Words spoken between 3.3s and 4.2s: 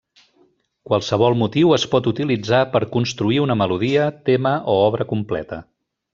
una melodia,